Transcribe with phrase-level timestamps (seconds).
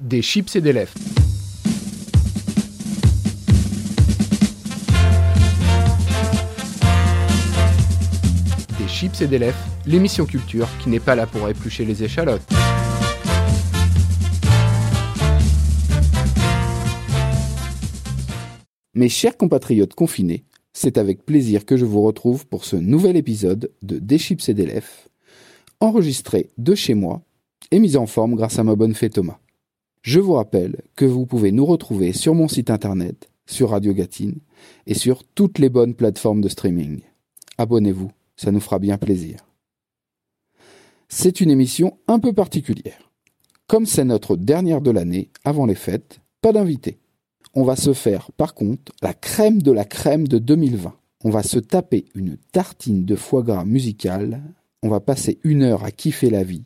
[0.00, 0.92] Des chips et des lèvres.
[8.78, 9.56] Des chips et des lèvres,
[9.86, 12.42] l'émission culture qui n'est pas là pour éplucher les échalotes.
[18.94, 20.44] Mes chers compatriotes confinés,
[20.74, 24.54] c'est avec plaisir que je vous retrouve pour ce nouvel épisode de Des chips et
[24.54, 25.08] des lèvres,
[25.80, 27.22] enregistré de chez moi
[27.70, 29.38] et mis en forme grâce à ma bonne fée Thomas.
[30.06, 34.38] Je vous rappelle que vous pouvez nous retrouver sur mon site internet, sur Radio Gatine
[34.86, 37.00] et sur toutes les bonnes plateformes de streaming.
[37.58, 39.38] Abonnez-vous, ça nous fera bien plaisir.
[41.08, 43.10] C'est une émission un peu particulière.
[43.66, 47.00] Comme c'est notre dernière de l'année, avant les fêtes, pas d'invité.
[47.54, 50.94] On va se faire, par contre, la crème de la crème de 2020.
[51.24, 54.40] On va se taper une tartine de foie gras musical.
[54.84, 56.62] On va passer une heure à kiffer la vie.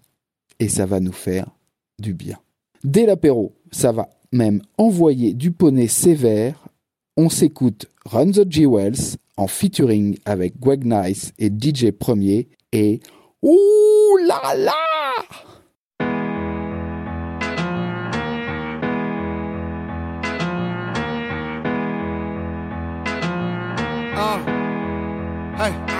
[0.59, 1.57] Et ça va nous faire
[1.99, 2.39] du bien.
[2.85, 6.69] Dès l'apéro, ça va même envoyer du poney sévère.
[7.17, 13.01] On s'écoute Run the Jewels en featuring avec Greg Nice et DJ Premier et
[13.43, 14.73] Ouh là là
[25.59, 26.00] hey.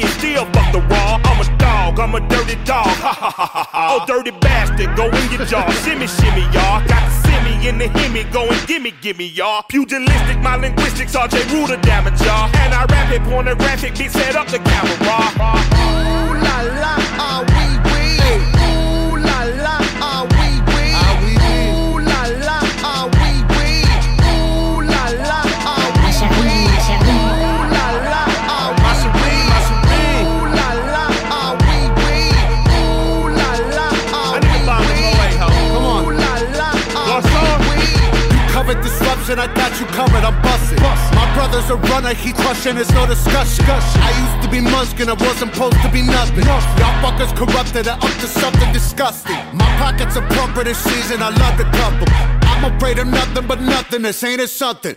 [0.00, 0.10] fish.
[0.18, 1.20] Still fuck the raw.
[1.24, 2.00] I'm a dog.
[2.00, 2.86] I'm a dirty dog.
[2.86, 3.98] Ha ha ha ha.
[4.00, 4.94] Oh, dirty bastard.
[4.96, 5.68] Go in your jaw.
[5.84, 6.80] shimmy, shimmy, y'all.
[6.86, 8.30] Got the simmy in the himmy.
[8.32, 9.62] Go and gimme, gimme, y'all.
[9.68, 10.38] Pugilistic.
[10.40, 11.14] My linguistics.
[11.14, 12.50] RJ Ruder damage, y'all.
[12.62, 13.22] And I rap it.
[13.22, 13.94] Pornographic.
[13.94, 14.96] Bitch, set up the camera.
[14.96, 17.65] Ooh la la, ah oui
[39.38, 40.80] I got you covered, I'm busted.
[40.80, 43.64] My brother's a runner, he crushing, there's no discussion.
[43.68, 46.44] I used to be Munchkin, I wasn't supposed to be nothing.
[46.44, 46.60] Y'all
[47.04, 49.36] fuckers corrupted and up to something disgusting.
[49.52, 52.08] My pockets are plumper this season, I love the couple.
[52.48, 54.96] I'm afraid of nothing but nothing, this ain't it something.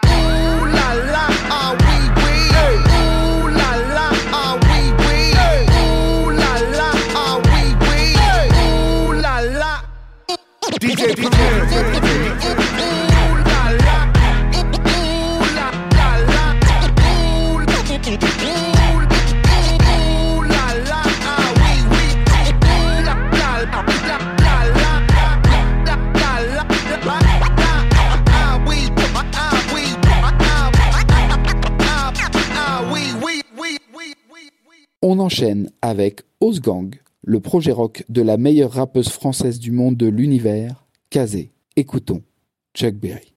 [0.31, 2.37] Ooh la la, ah oui oui.
[2.95, 3.00] Ooh
[35.31, 36.89] enchaîne avec Osgang,
[37.23, 41.51] le projet rock de la meilleure rappeuse française du monde de l'univers, Kazé.
[41.77, 42.21] Écoutons
[42.73, 43.30] Chuck Berry.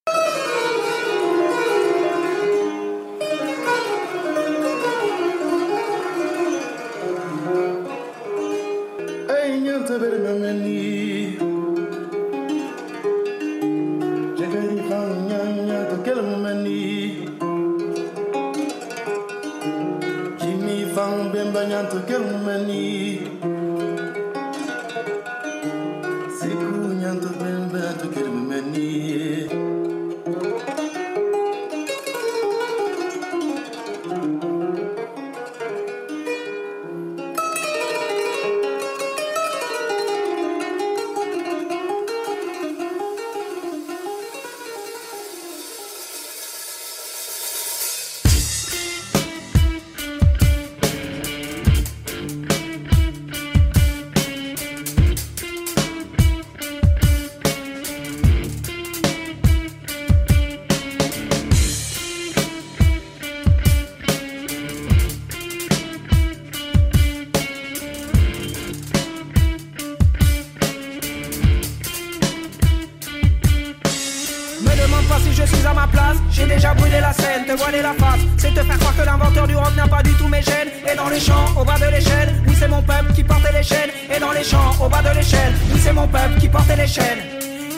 [79.74, 80.68] L'inventeur du rock n'a pas du tout mes gènes.
[80.90, 83.62] Et dans les champs, au bas de l'échelle, oui c'est mon peuple qui portait les
[83.62, 83.90] chaînes.
[84.14, 86.86] Et dans les champs, au bas de l'échelle, oui c'est mon peuple qui portait les
[86.86, 87.18] chaînes.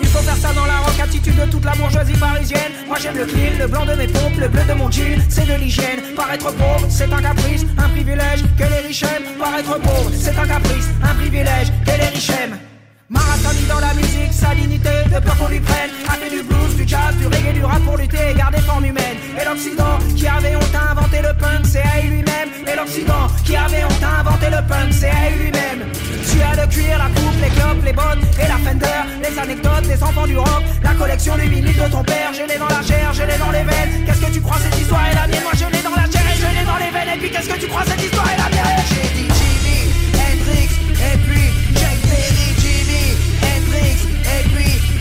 [0.00, 2.72] Il faut faire ça dans la rock attitude de toute la bourgeoisie parisienne.
[2.86, 5.46] Moi j'aime le clean, le blanc de mes pompes, le bleu de mon jean, c'est
[5.46, 6.00] de l'hygiène.
[6.14, 9.38] Paraître pauvre, c'est un caprice, un privilège que les riches aiment.
[9.38, 12.75] Paraître pauvre, c'est un caprice, un privilège que les riches aiment.
[13.08, 15.90] Marathoni dans la musique, sa dignité, de peur qu'on lui prenne.
[16.08, 18.84] A fait du blues, du jazz, du reggae, du rap pour lutter et garder forme
[18.84, 19.16] humaine.
[19.40, 22.50] Et l'Occident, qui avait honte à inventer le punk, c'est à lui-même.
[22.66, 25.86] Et l'Occident, qui avait honte à inventer le punk, c'est à lui-même.
[26.26, 29.86] Tu as le cuir, la coupe, les clopes, les bottes et la fender, les anecdotes,
[29.86, 32.34] les enfants du rock, la collection du vinyle de ton père.
[32.34, 34.04] Je l'ai dans la chair, je l'ai dans les veines.
[34.04, 35.44] Qu'est-ce que tu crois cette histoire est la mienne?
[35.44, 37.14] Moi je l'ai dans la chair et je l'ai dans les veines.
[37.14, 38.82] Et puis qu'est-ce que tu crois cette histoire est la mienne?
[38.90, 39.28] J'ai dit
[44.66, 44.95] me.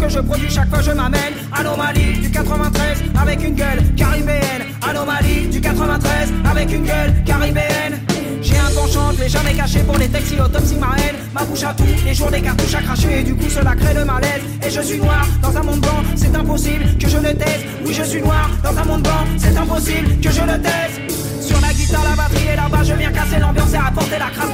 [0.00, 1.34] Que je produis chaque fois je m'amène.
[1.52, 4.64] Anomalie du 93 avec une gueule caribéenne.
[4.88, 8.00] Anomalie du 93 avec une gueule caribéenne.
[8.42, 11.16] J'ai un penchant, je l'ai jamais caché pour les textiles autopsie ma haine.
[11.34, 13.94] Ma bouche à tout, les jours des cartouches à cracher, et du coup cela crée
[13.94, 14.42] le malaise.
[14.66, 17.64] Et je suis noir dans un monde blanc, c'est impossible que je ne taise.
[17.84, 21.20] Oui, je suis noir dans un monde blanc, c'est impossible que je ne taise.
[21.40, 24.49] Sur la guitare, la batterie et là-bas, je viens casser l'ambiance et apporter la crasse.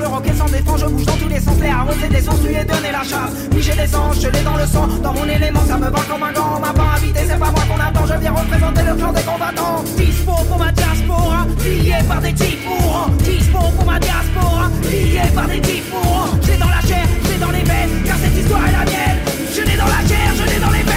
[1.97, 3.33] Arroser des lui et donner la chasse.
[3.59, 6.23] J'ai des anges, je l'ai dans le sang, dans mon élément, ça me va comme
[6.23, 6.57] un gant.
[6.57, 9.23] On m'a pas invité, c'est pas moi qu'on attend, je viens représenter le clan des
[9.23, 9.85] combattants.
[9.97, 13.09] Dispo pour ma diaspora, lié par des types mourants.
[13.19, 16.31] Dispo pour ma diaspora, lié par des types mourants.
[16.43, 19.19] J'ai dans la chair, j'ai dans les veines, car cette histoire est la mienne.
[19.55, 20.96] Je l'ai dans la chair, je l'ai dans les veines,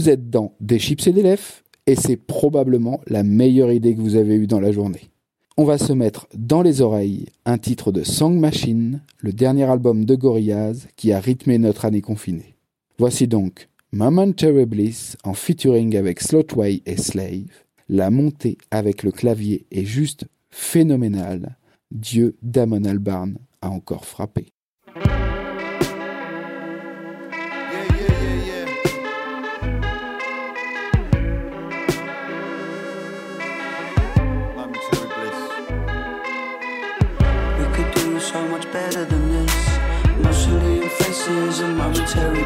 [0.00, 4.00] Vous êtes dans Des chips et des lèvres et c'est probablement la meilleure idée que
[4.00, 5.10] vous avez eue dans la journée.
[5.58, 10.06] On va se mettre dans les oreilles un titre de Song Machine, le dernier album
[10.06, 12.54] de Gorillaz qui a rythmé notre année confinée.
[12.98, 17.50] Voici donc Momentary Bliss en featuring avec Slotway et Slave.
[17.90, 21.58] La montée avec le clavier est juste phénoménale.
[21.90, 24.46] Dieu Damon Albarn a encore frappé.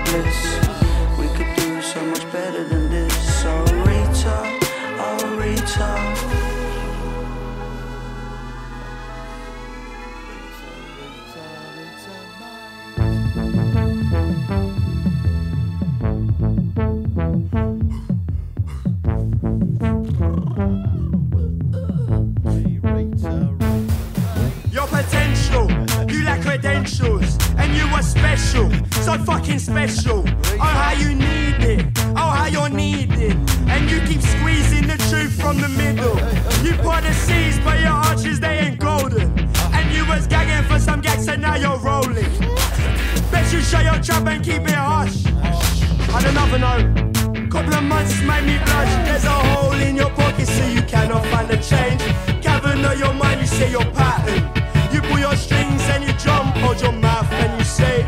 [0.05, 0.63] This.
[26.85, 28.71] and you are special,
[29.03, 30.23] so fucking special.
[30.26, 33.37] Oh, how you need it, oh, how you're needed,
[33.69, 36.17] and you keep squeezing the truth from the middle.
[36.62, 39.33] You put the seeds, but your arches they ain't golden,
[39.73, 42.31] and you was gagging for some gags, and now you're rolling.
[43.31, 45.25] Bet you shut your trap and keep it hush.
[46.12, 48.93] I don't another note, couple of months made me blush.
[49.07, 52.03] There's a hole in your pocket, so you cannot find a change.
[52.45, 54.44] Governor, your mind, you say your pattern
[56.64, 58.02] hold your mouth and you say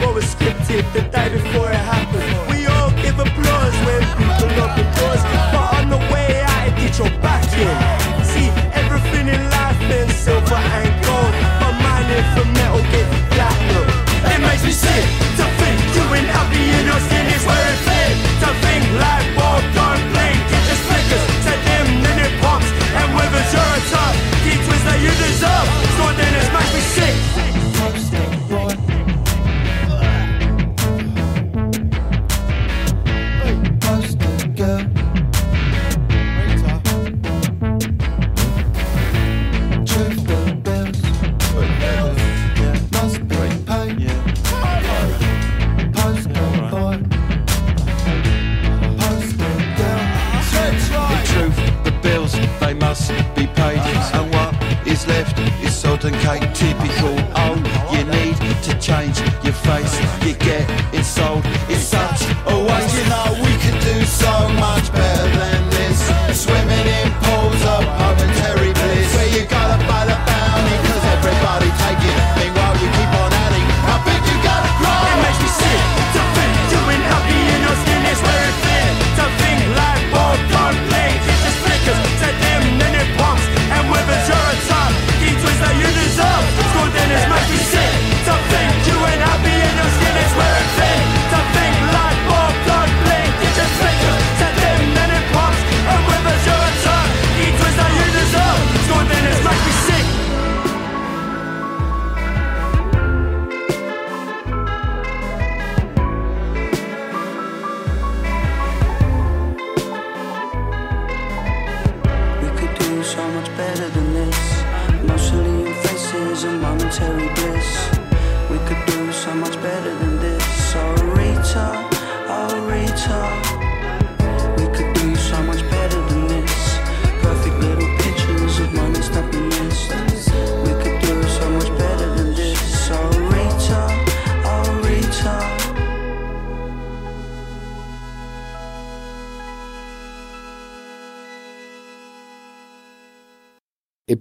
[0.00, 2.24] what was scripted the day before it happened.
[2.50, 6.96] We all give applause when people open doors, but on the way out, it did
[6.98, 8.03] your back in.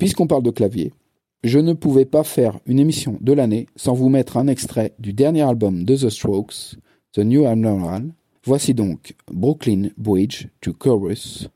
[0.04, 0.92] puisqu'on parle de clavier,
[1.46, 5.14] je ne pouvais pas faire une émission de l'année sans vous mettre un extrait du
[5.14, 6.76] dernier album de The Strokes,
[7.14, 8.14] The New Abnormal.
[8.44, 11.48] Voici donc Brooklyn Bridge to Chorus,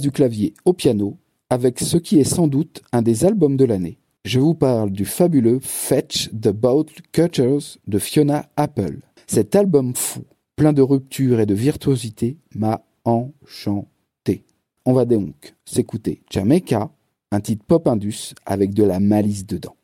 [0.00, 1.18] du clavier au piano
[1.50, 3.98] avec ce qui est sans doute un des albums de l'année.
[4.24, 9.00] Je vous parle du fabuleux Fetch the Boat Cutters de Fiona Apple.
[9.26, 10.22] Cet album fou,
[10.56, 14.44] plein de ruptures et de virtuosité, m'a enchanté.
[14.86, 16.90] On va donc s'écouter Jamaica,
[17.30, 19.76] un titre pop indus avec de la malice dedans.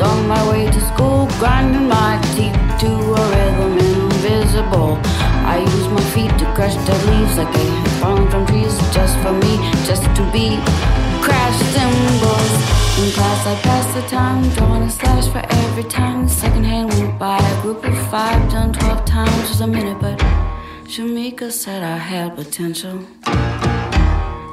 [0.00, 4.98] On my way to school, grinding my teeth to a rhythm invisible.
[5.44, 9.32] I used my feet to crush dead leaves like had fallen from trees just for
[9.32, 9.52] me,
[9.84, 10.58] just to be
[11.24, 12.52] crash cymbals.
[13.00, 16.90] In class, I passed the time, drawing a slash for every time the second hand
[16.90, 17.38] went by.
[17.38, 20.18] A group of five done twelve times was a minute, but
[20.84, 22.98] Shamika said I had potential.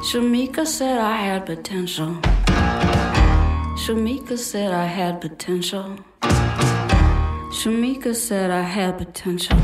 [0.08, 2.16] Shamika said I had potential.
[3.78, 5.98] Shamika said I had potential.
[7.58, 9.58] Shamika said I had potential.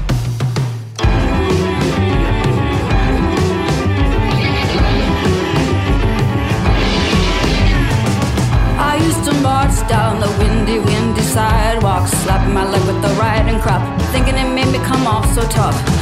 [8.80, 13.60] I used to march down the windy, windy sidewalk, slapping my leg with the riding
[13.60, 13.82] crop,
[14.13, 15.92] thinking it made me come off so tough.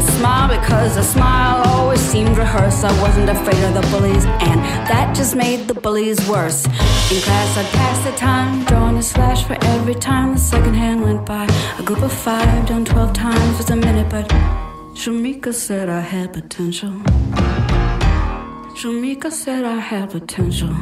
[0.00, 2.84] Didn't smile because a smile always seemed rehearsed.
[2.84, 4.58] I wasn't afraid of the bullies, and
[4.88, 6.64] that just made the bullies worse.
[6.64, 11.02] In class, I'd pass the time, drawing a slash for every time the second hand
[11.02, 11.44] went by.
[11.78, 14.26] A group of five done twelve times was a minute, but
[14.94, 16.92] Shamika said I had potential.
[18.80, 20.74] Shamika said I had potential.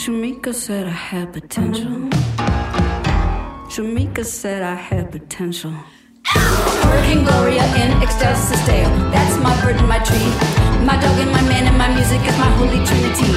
[0.00, 2.08] Shamika said I had potential.
[3.68, 5.74] Shamika said I had potential.
[6.82, 8.90] Hurricane Gloria in ecstasis dale.
[9.10, 10.30] That's my bird and my tree.
[10.84, 13.30] My dog and my man and my music is my holy trinity.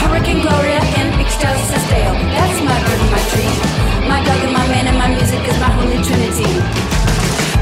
[0.00, 2.14] Hurricane Gloria in ecstasis dale.
[2.36, 3.54] That's my bird and my tree.
[4.08, 6.50] My dog and my man and my music is my holy trinity.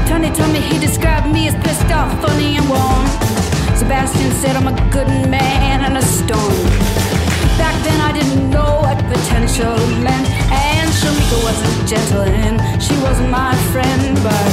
[0.07, 3.05] Tony told me he described me as pissed off, funny and warm.
[3.75, 6.55] Sebastian said I'm a good man in a storm.
[7.57, 9.75] Back then I didn't know what potential
[10.05, 10.42] meant
[11.03, 14.49] Shamika wasn't gentle and she wasn't my friend But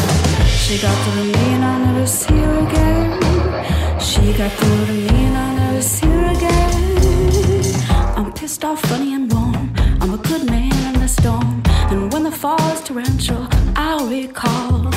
[0.48, 4.00] she got through to me and I'll never see her again.
[4.00, 8.16] She got through to me and I'll never see her again.
[8.16, 11.62] I'm pissed off, funny and warm I'm a good man in the storm.
[11.92, 14.90] And when the fall is torrential I'll recall.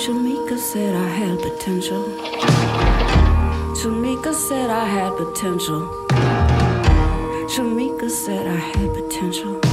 [0.00, 2.04] Shamika said I had potential.
[3.78, 5.82] Shamika said I had potential.
[7.52, 9.65] Shamika said I had potential.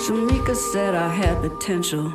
[0.00, 2.10] Shamika said I had potential.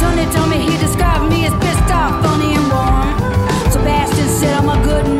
[0.00, 3.70] Tony told me he described me as pissed off, funny and warm.
[3.70, 5.19] Sebastian said I'm a good man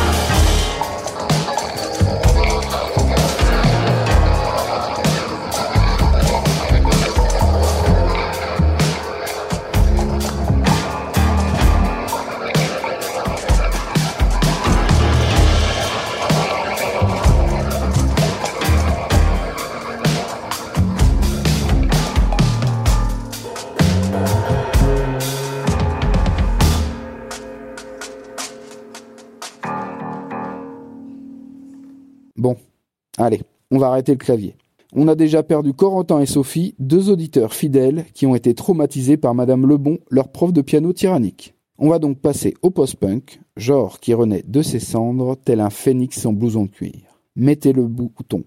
[33.21, 34.55] Allez, on va arrêter le clavier.
[34.93, 39.33] On a déjà perdu Corentin et Sophie, deux auditeurs fidèles qui ont été traumatisés par
[39.33, 41.53] Madame Lebon, leur prof de piano tyrannique.
[41.77, 46.25] On va donc passer au post-punk, genre qui renaît de ses cendres tel un phénix
[46.25, 47.21] en blouson de cuir.
[47.35, 48.43] Mettez le bouton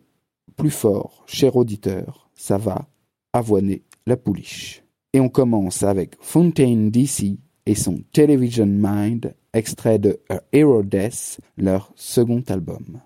[0.57, 2.87] plus fort, cher auditeur, ça va
[3.33, 4.85] avoiner la pouliche.
[5.13, 11.41] Et on commence avec Fontaine DC et son Television Mind, extrait de A Hero Death,
[11.57, 13.01] leur second album.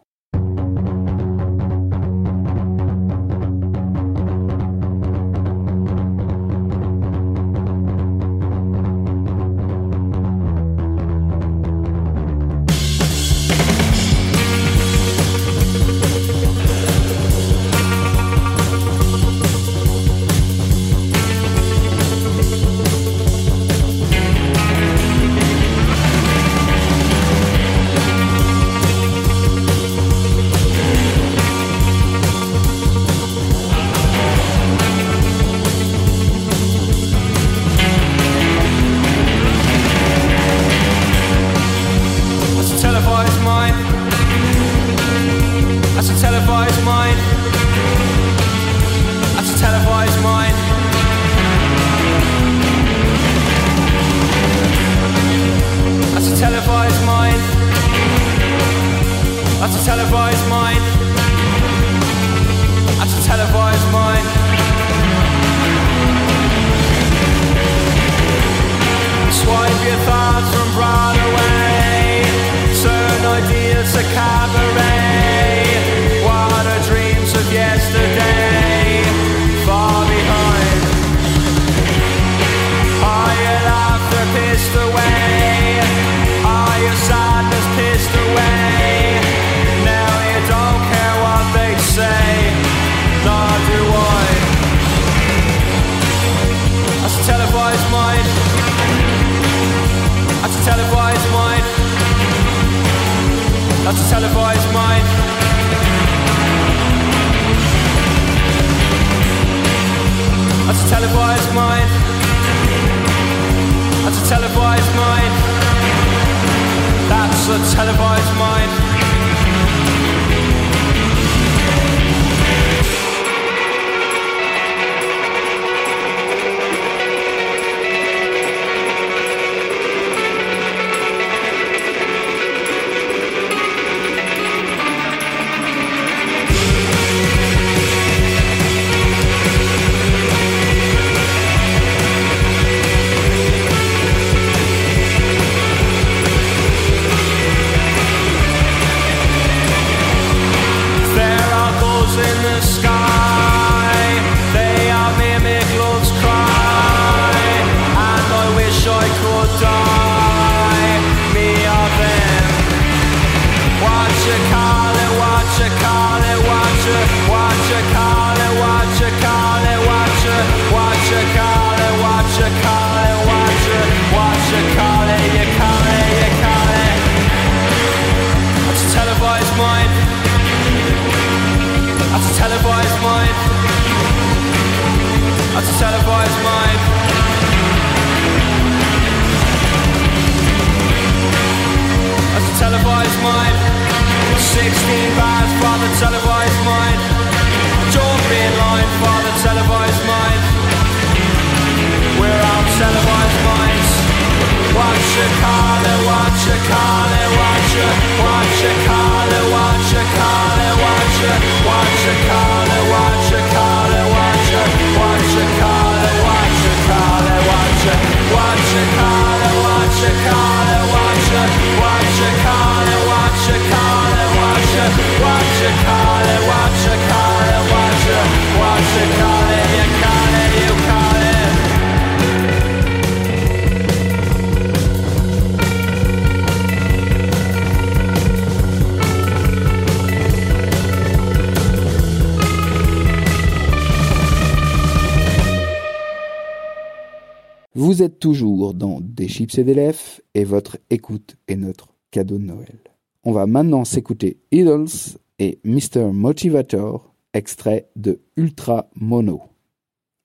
[247.89, 252.37] Vous êtes toujours dans Des chips et des lèvres et votre écoute est notre cadeau
[252.37, 252.81] de Noël.
[253.25, 254.91] On va maintenant s'écouter Idols
[255.39, 256.13] et Mr.
[256.13, 259.41] Motivator, extrait de Ultra Mono.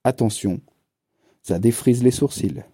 [0.03, 0.59] Attention,
[1.41, 2.65] ça défrise les sourcils.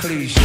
[0.00, 0.37] cliche.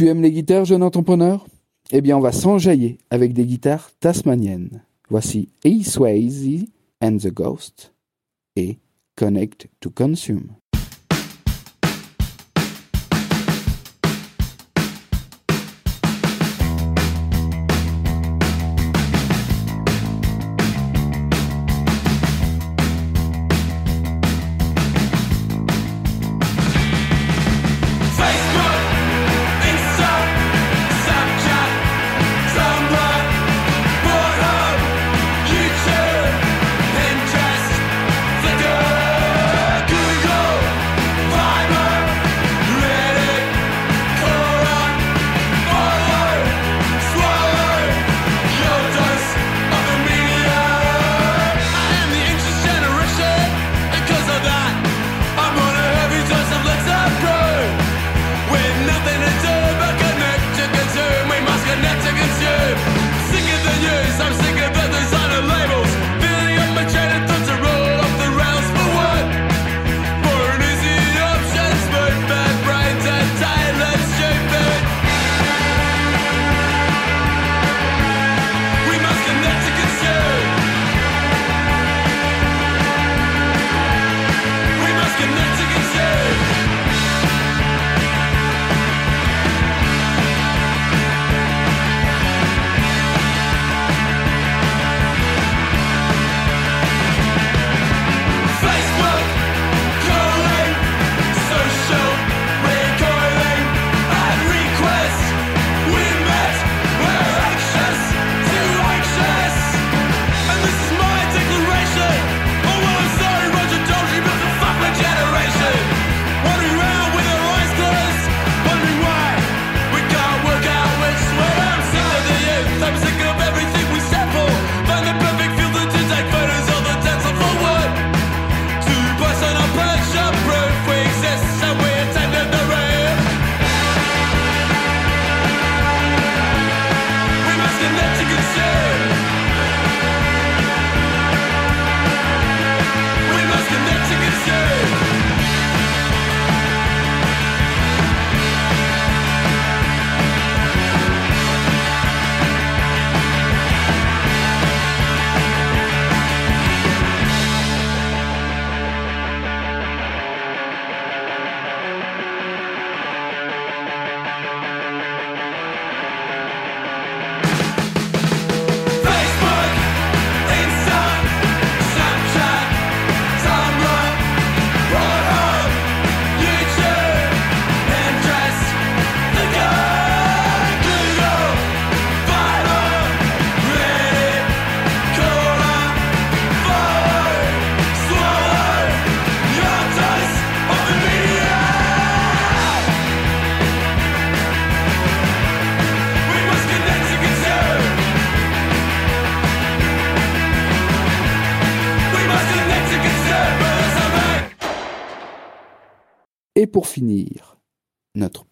[0.00, 1.46] Tu aimes les guitares, jeune entrepreneur?
[1.90, 4.82] Eh bien, on va s'enjailler avec des guitares tasmaniennes.
[5.10, 6.64] Voici Easy Swayze
[7.02, 7.92] and the Ghost
[8.56, 8.78] et
[9.14, 10.56] Connect to Consume.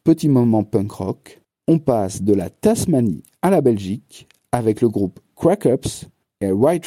[0.09, 5.21] petit moment punk rock, on passe de la Tasmanie à la Belgique avec le groupe
[5.37, 6.07] Crack Ups
[6.41, 6.87] et White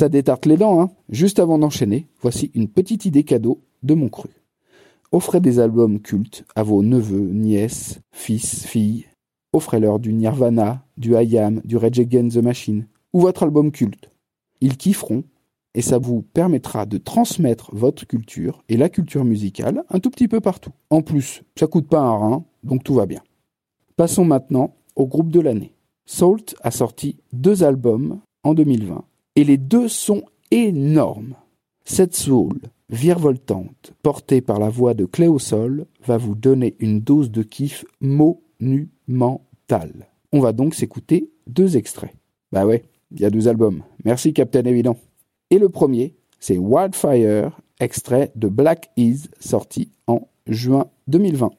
[0.00, 4.08] Ça détarte les dents, hein Juste avant d'enchaîner, voici une petite idée cadeau de mon
[4.08, 4.30] cru.
[5.12, 9.04] Offrez des albums cultes à vos neveux, nièces, fils, filles.
[9.52, 14.10] Offrez-leur du Nirvana, du IAM, du Rage Against the Machine, ou votre album culte.
[14.62, 15.22] Ils kifferont,
[15.74, 20.28] et ça vous permettra de transmettre votre culture et la culture musicale un tout petit
[20.28, 20.72] peu partout.
[20.88, 23.20] En plus, ça coûte pas un rein, donc tout va bien.
[23.96, 25.74] Passons maintenant au groupe de l'année.
[26.06, 29.04] Salt a sorti deux albums en 2020,
[29.40, 31.34] et les deux sont énormes.
[31.86, 32.60] Cette soul
[32.90, 37.86] virevoltante, portée par la voix de Cléo Sol, va vous donner une dose de kiff
[38.02, 40.08] monumentale.
[40.30, 42.14] On va donc s'écouter deux extraits.
[42.52, 43.82] Bah ouais, il y a deux albums.
[44.04, 44.98] Merci Captain Évident.
[45.48, 51.50] Et le premier, c'est Wildfire, extrait de Black Is, sorti en juin 2020.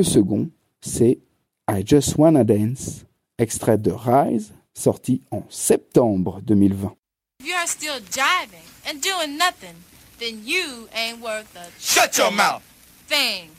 [0.00, 0.48] Le second,
[0.80, 1.18] c'est
[1.70, 3.04] I Just Wanna Dance,
[3.38, 6.96] extrait de Rise, sorti en septembre 2020.
[7.40, 9.76] If you're still jiving and doing nothing,
[10.18, 12.62] then you ain't worth a Shut your mouth.
[13.08, 13.50] thing.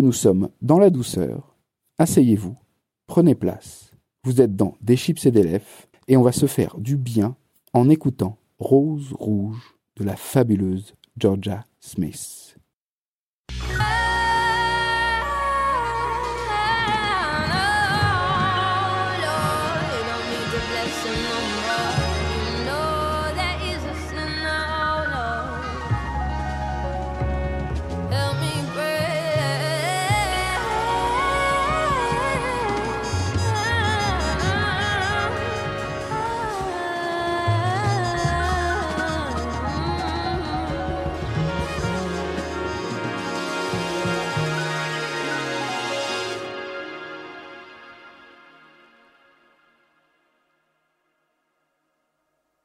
[0.00, 1.56] nous sommes dans la douceur,
[1.98, 2.56] asseyez-vous,
[3.06, 3.92] prenez place.
[4.24, 5.66] Vous êtes dans des chips et des lèvres,
[6.06, 7.36] et on va se faire du bien
[7.72, 12.47] en écoutant Rose Rouge de la fabuleuse Georgia Smith.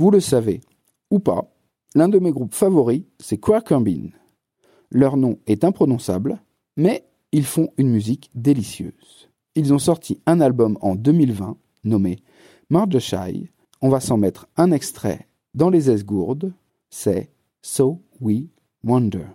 [0.00, 0.62] Vous le savez,
[1.10, 1.52] ou pas,
[1.94, 4.08] l'un de mes groupes favoris, c'est Cracker Bean.
[4.90, 6.40] Leur nom est imprononçable,
[6.78, 9.28] mais ils font une musique délicieuse.
[9.56, 12.16] Ils ont sorti un album en 2020 nommé
[12.70, 13.50] Marjashai.
[13.82, 16.54] On va s'en mettre un extrait dans les esgourdes.
[16.88, 17.28] C'est
[17.60, 18.44] So We
[18.82, 19.26] Wonder.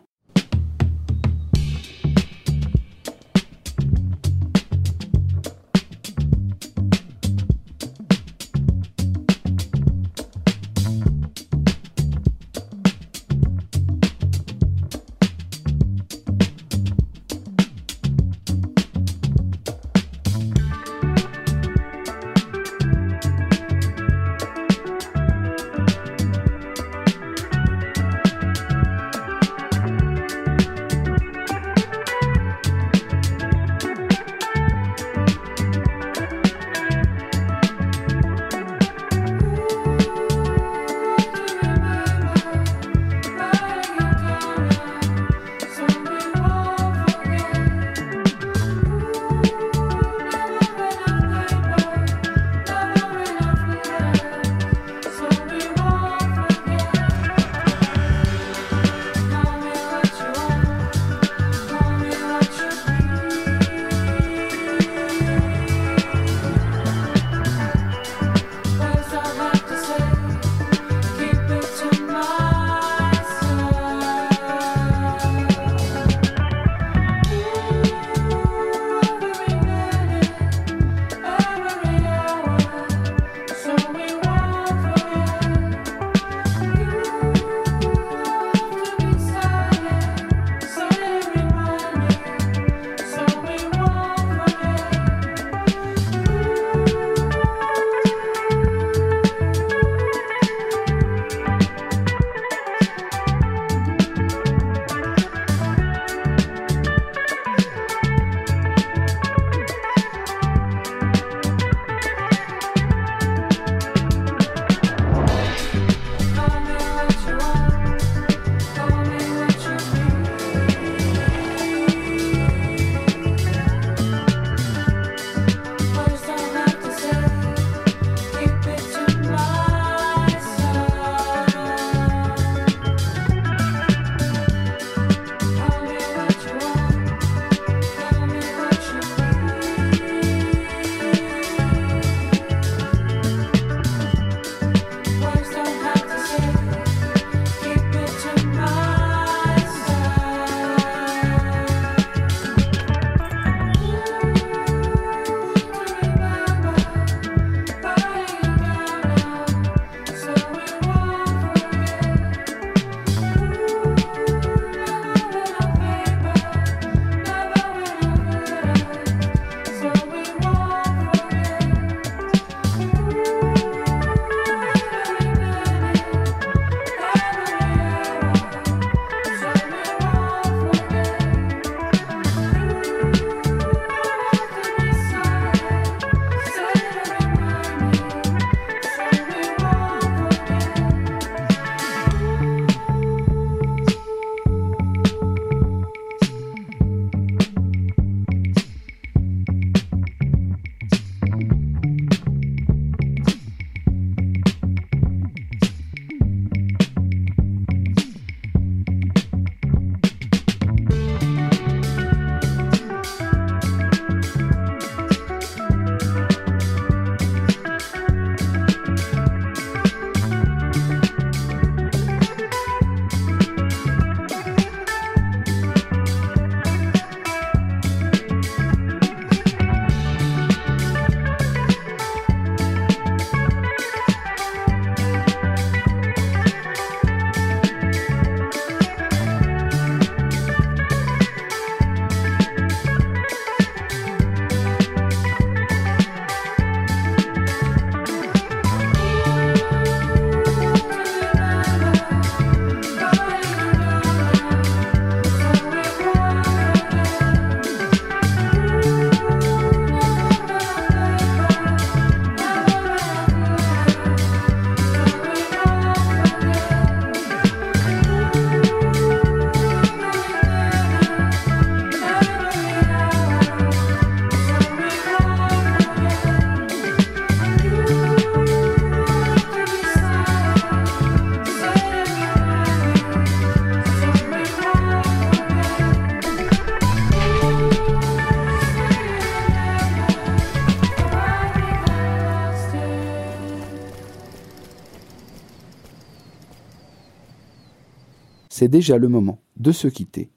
[298.55, 300.29] C'est déjà le moment de se quitter.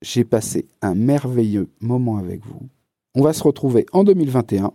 [0.00, 2.68] J'ai passé un merveilleux moment avec vous.
[3.14, 4.72] On va se retrouver en 2021.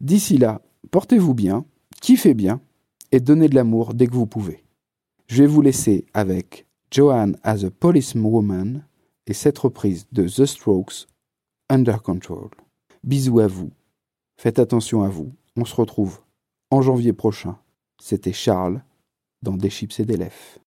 [0.00, 0.60] D'ici là,
[0.90, 1.64] portez-vous bien,
[2.02, 2.60] kiffez bien
[3.12, 4.64] et donnez de l'amour dès que vous pouvez.
[5.28, 8.84] Je vais vous laisser avec Joanne as a Policewoman
[9.28, 11.06] et cette reprise de The Strokes,
[11.70, 12.50] Under Control.
[13.04, 13.70] Bisous à vous.
[14.36, 15.30] Faites attention à vous.
[15.54, 16.18] On se retrouve
[16.72, 17.56] en janvier prochain.
[18.00, 18.82] C'était Charles
[19.40, 20.63] dans Des chips et des lèvres.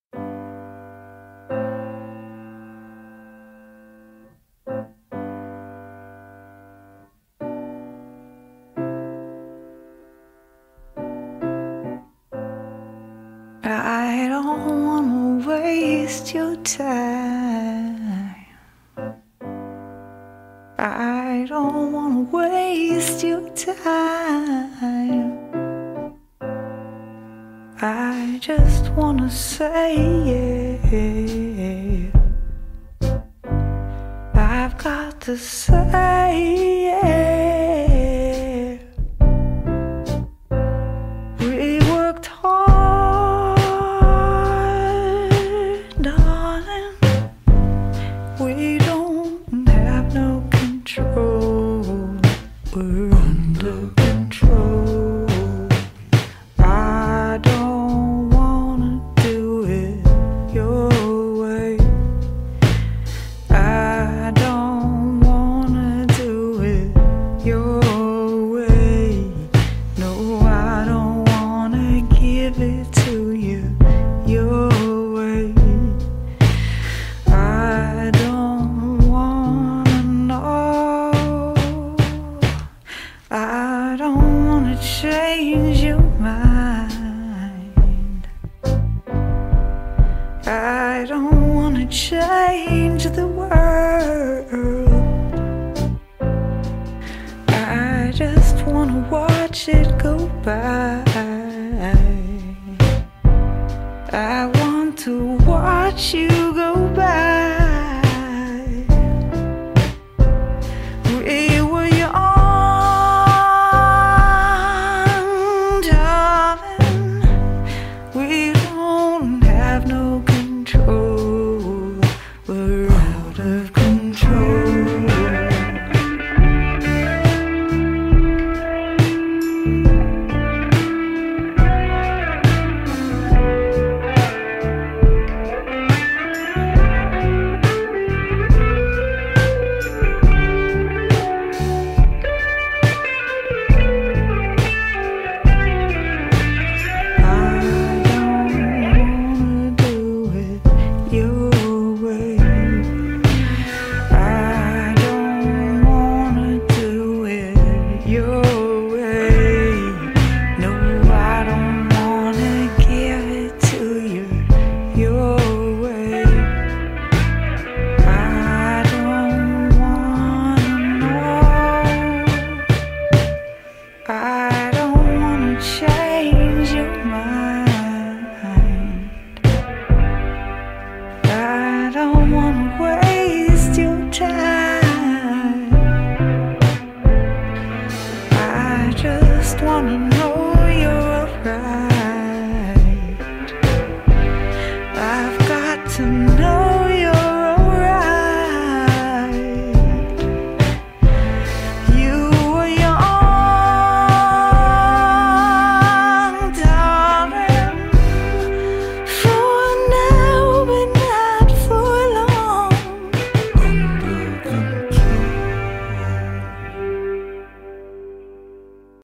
[105.87, 107.36] Watch you go by.